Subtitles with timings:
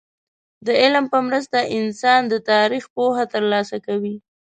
[0.65, 4.15] د علم په مرسته انسان د تاريخ پوهه ترلاسه کوي.